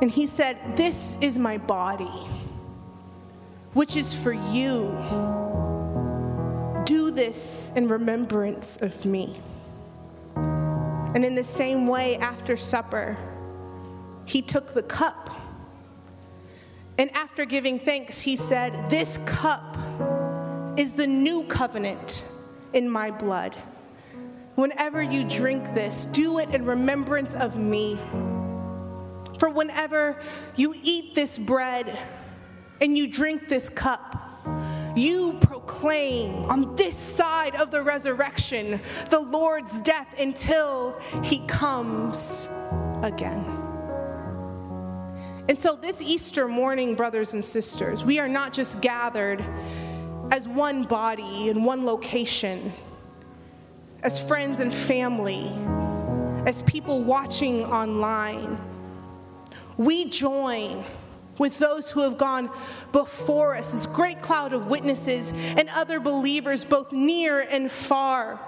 [0.00, 2.08] And he said, This is my body,
[3.74, 4.96] which is for you.
[6.84, 9.40] Do this in remembrance of me.
[10.34, 13.16] And in the same way, after supper,
[14.24, 15.30] he took the cup.
[16.98, 19.76] And after giving thanks, he said, This cup
[20.76, 22.22] is the new covenant
[22.72, 23.56] in my blood.
[24.54, 27.96] Whenever you drink this, do it in remembrance of me.
[29.38, 30.18] For whenever
[30.56, 31.96] you eat this bread
[32.80, 34.16] and you drink this cup,
[34.96, 42.48] you proclaim on this side of the resurrection the Lord's death until he comes
[43.02, 43.44] again.
[45.48, 49.42] And so, this Easter morning, brothers and sisters, we are not just gathered
[50.30, 52.72] as one body in one location,
[54.02, 55.50] as friends and family,
[56.46, 58.58] as people watching online.
[59.78, 60.84] We join
[61.38, 62.50] with those who have gone
[62.92, 68.40] before us, this great cloud of witnesses and other believers, both near and far,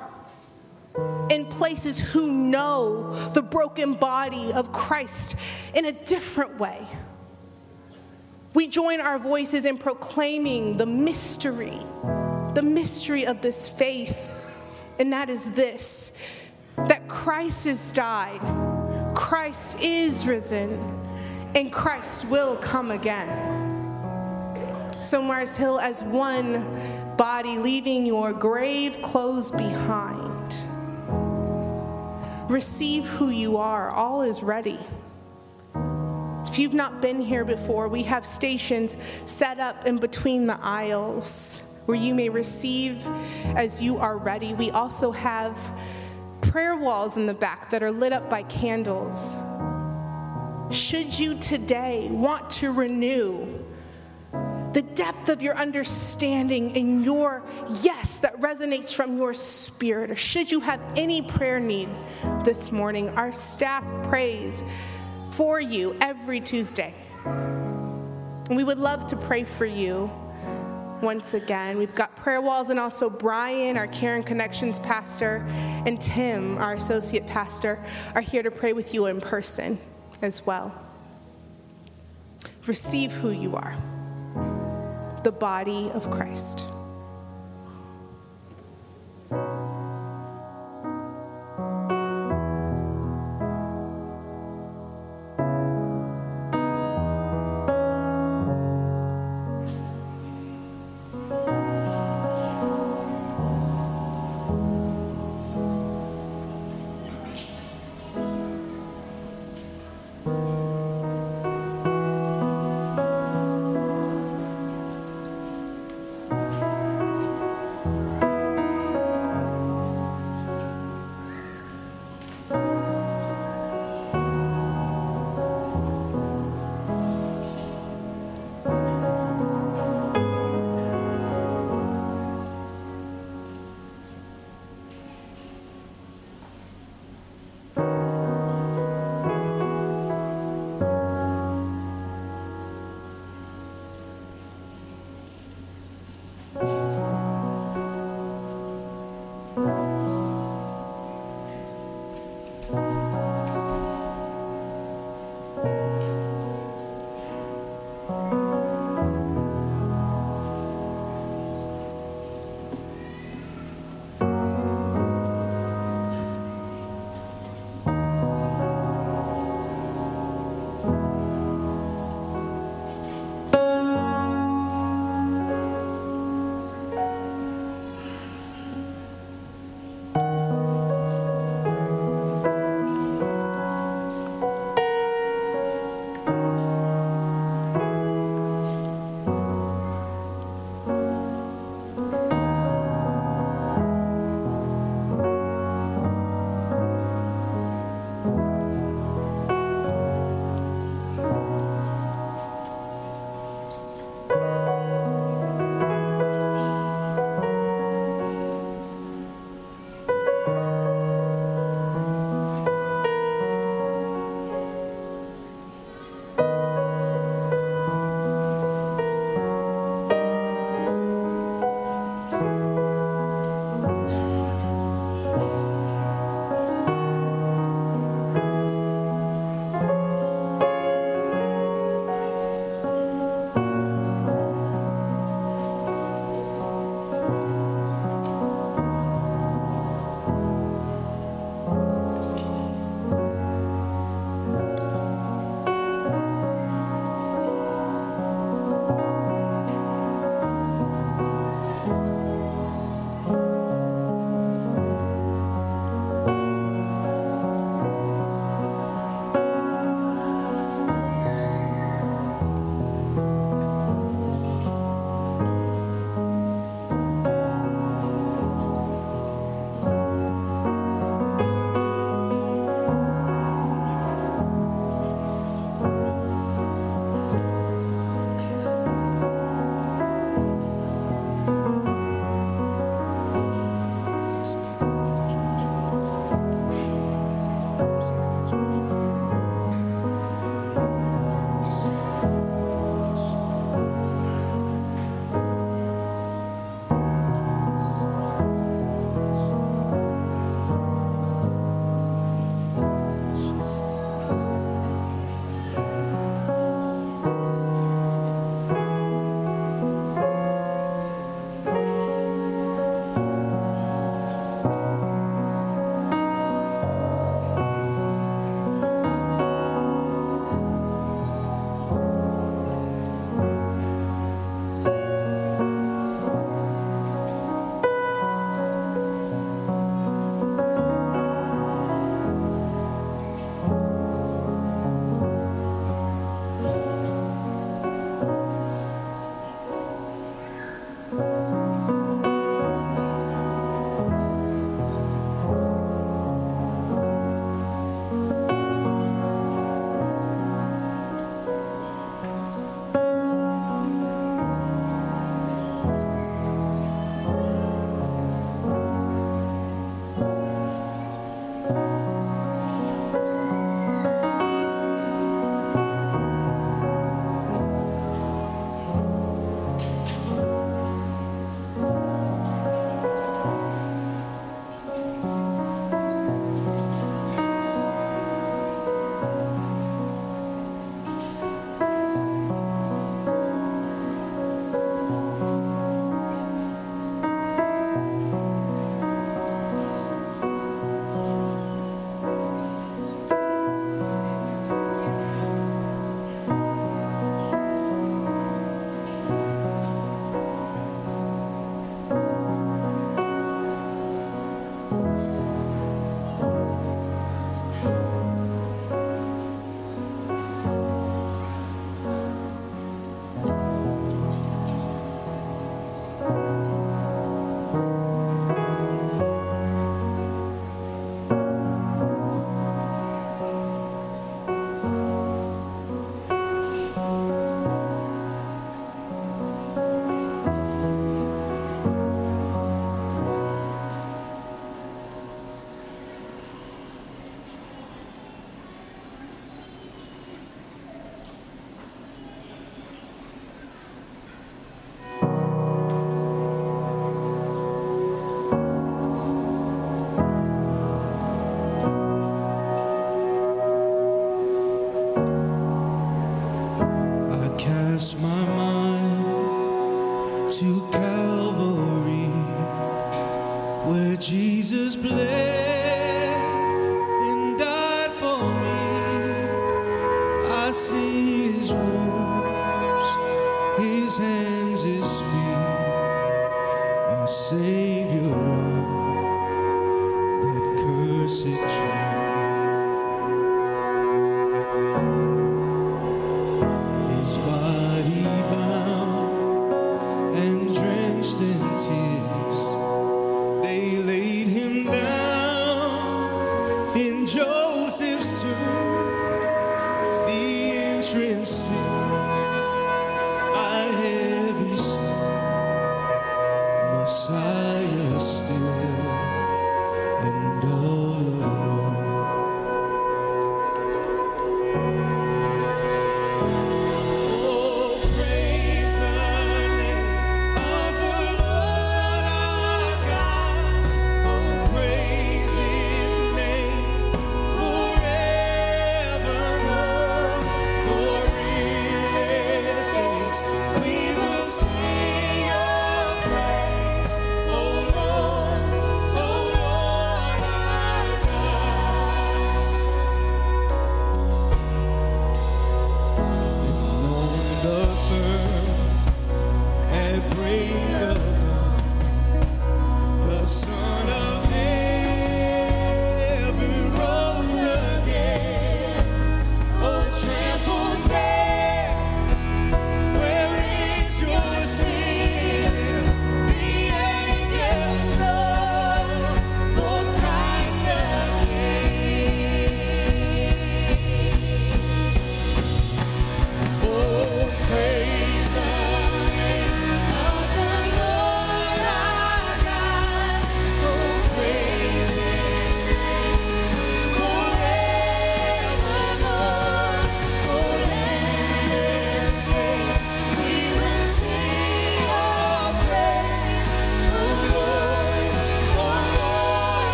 [1.30, 5.36] in places who know the broken body of Christ
[5.74, 6.86] in a different way.
[8.52, 11.78] We join our voices in proclaiming the mystery,
[12.54, 14.32] the mystery of this faith,
[14.98, 16.18] and that is this
[16.76, 18.40] that Christ has died,
[19.14, 20.99] Christ is risen,
[21.54, 23.58] and Christ will come again.
[25.02, 30.54] So, Mars Hill, as one body, leaving your grave clothes behind,
[32.50, 33.90] receive who you are.
[33.90, 34.78] All is ready.
[36.46, 41.62] If you've not been here before, we have stations set up in between the aisles
[41.86, 43.06] where you may receive
[43.56, 44.54] as you are ready.
[44.54, 45.56] We also have
[46.40, 49.36] prayer walls in the back that are lit up by candles.
[50.70, 53.58] Should you today want to renew
[54.72, 57.42] the depth of your understanding and your
[57.82, 61.88] yes that resonates from your spirit, or should you have any prayer need
[62.44, 64.62] this morning, our staff prays
[65.32, 66.94] for you every Tuesday.
[67.24, 70.08] And we would love to pray for you
[71.02, 71.78] once again.
[71.78, 75.44] We've got prayer walls, and also Brian, our Care and Connections pastor,
[75.84, 79.80] and Tim, our associate pastor, are here to pray with you in person
[80.22, 80.74] as well.
[82.66, 83.76] Receive who you are
[85.22, 86.62] the body of Christ.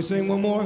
[0.00, 0.62] We sing one more?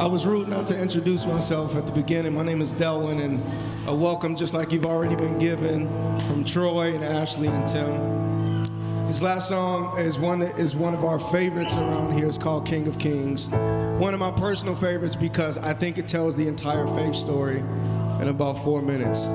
[0.00, 2.32] I was rude not to introduce myself at the beginning.
[2.32, 3.42] My name is Delwyn, and
[3.86, 5.86] a welcome, just like you've already been given,
[6.20, 8.64] from Troy and Ashley and Tim.
[9.06, 12.26] His last song is one that is one of our favorites around here.
[12.26, 13.48] It's called King of Kings.
[13.48, 18.28] One of my personal favorites because I think it tells the entire faith story in
[18.28, 19.26] about four minutes.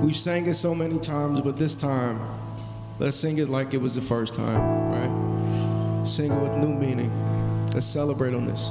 [0.00, 2.20] We've sang it so many times, but this time,
[3.00, 4.62] let's sing it like it was the first time,
[4.92, 5.15] right?
[6.06, 7.10] Sing it with new meaning.
[7.74, 8.70] Let's celebrate on this.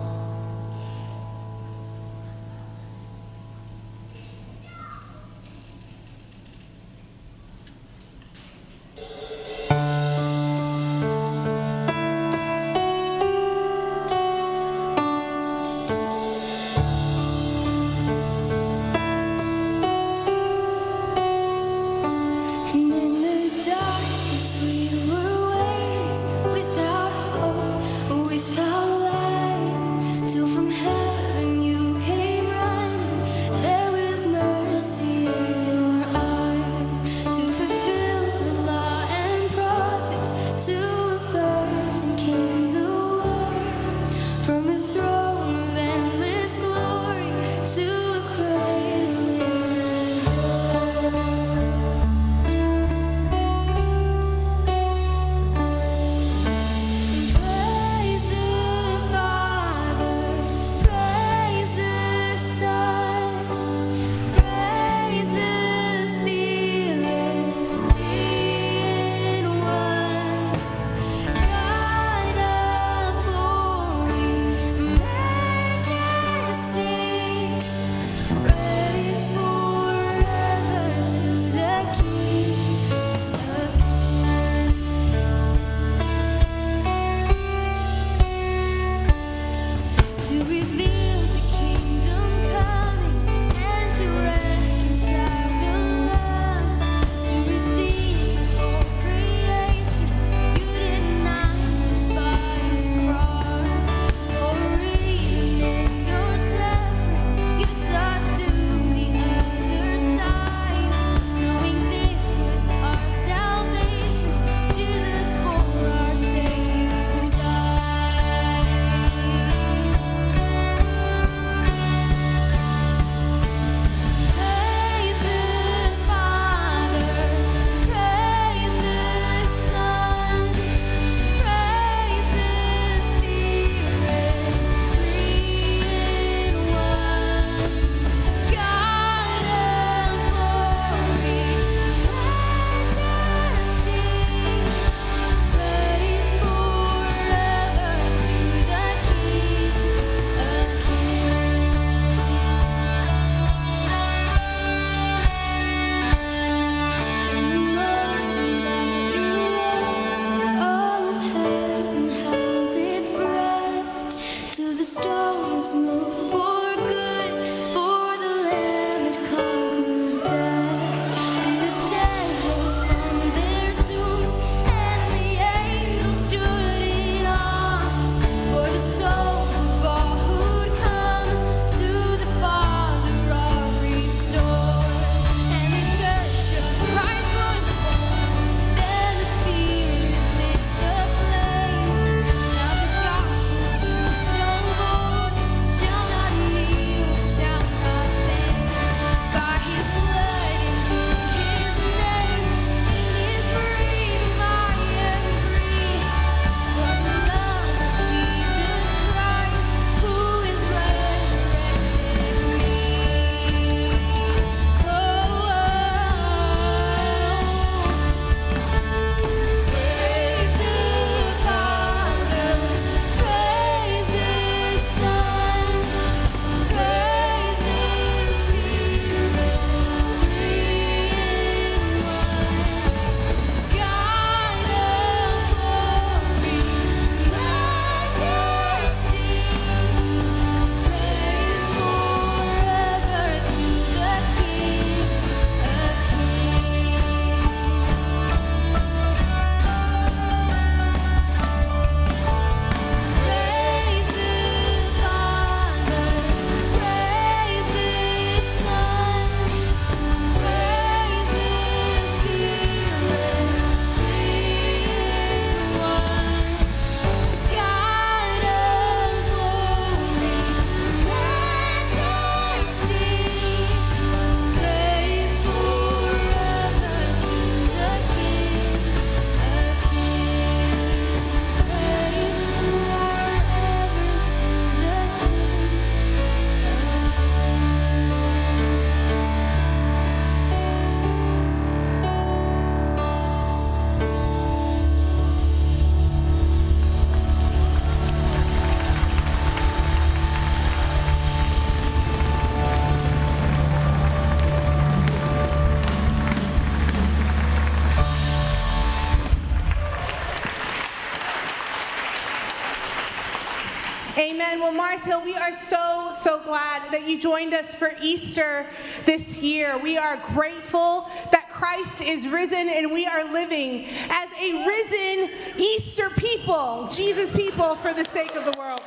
[314.17, 314.61] Amen.
[314.61, 318.65] Well, Mars Hill, we are so, so glad that you joined us for Easter
[319.05, 319.77] this year.
[319.77, 326.09] We are grateful that Christ is risen and we are living as a risen Easter
[326.11, 328.79] people, Jesus people, for the sake of the world.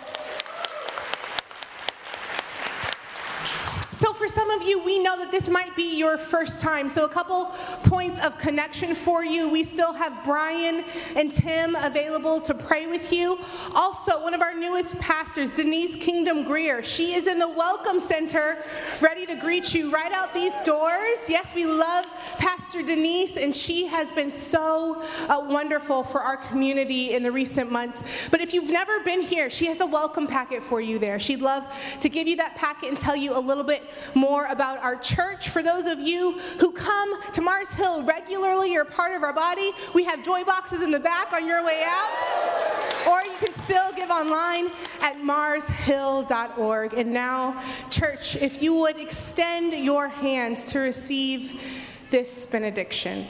[3.92, 6.89] So, for some of you, we know that this might be your first time.
[6.89, 7.47] So, a couple
[7.85, 9.49] points of connection for you.
[9.49, 10.85] We still have Brian
[11.16, 13.39] and Tim available to pray with you.
[13.75, 18.65] Also, one of our newest pastors, Denise Kingdom Grier, she is in the Welcome Center
[19.01, 21.29] ready to greet you right out these doors.
[21.29, 22.07] Yes, we love
[22.39, 27.70] Pastor Denise, and she has been so uh, wonderful for our community in the recent
[27.70, 28.29] months.
[28.31, 31.19] But if you've never been here, she has a welcome packet for you there.
[31.19, 31.66] She'd love
[32.01, 33.83] to give you that packet and tell you a little bit
[34.15, 35.48] more about our church.
[35.48, 39.73] For those of you who come to Mars Hill regularly, you're part of our body.
[39.94, 43.06] We have joy boxes in the back on your way out.
[43.09, 44.66] Or you can still give online
[45.01, 46.94] at marshill.org.
[46.94, 51.62] And now, church, if you would extend your hands to receive
[52.10, 53.27] this benediction.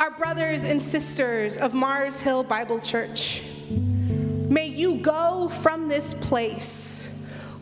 [0.00, 7.13] Our brothers and sisters of Mars Hill Bible Church, may you go from this place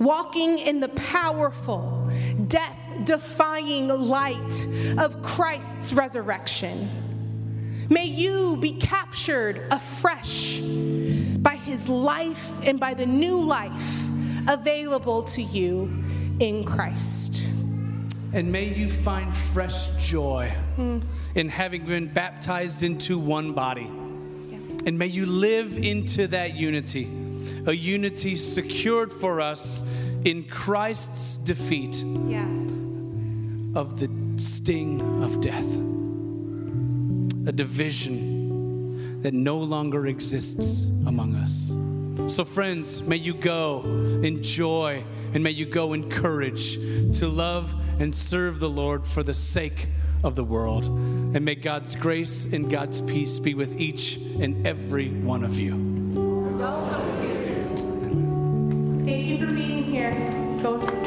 [0.04, 2.10] walking in the powerful,
[2.48, 4.66] death defying light
[4.98, 6.88] of Christ's resurrection.
[7.88, 14.08] May you be captured afresh by his life and by the new life
[14.48, 15.92] available to you
[16.40, 17.42] in Christ.
[18.32, 21.00] And may you find fresh joy hmm.
[21.34, 23.90] in having been baptized into one body.
[24.84, 27.04] And may you live into that unity,
[27.66, 29.84] a unity secured for us
[30.24, 32.46] in Christ's defeat Yeah.
[33.74, 35.66] of the sting of death,
[37.48, 41.74] a division that no longer exists among us.
[42.26, 43.82] So, friends, may you go
[44.22, 46.74] in joy and may you go in courage
[47.18, 49.88] to love and serve the Lord for the sake
[50.22, 50.86] of the world.
[50.86, 57.21] And may God's grace and God's peace be with each and every one of you.
[59.12, 61.01] Thank you for being here.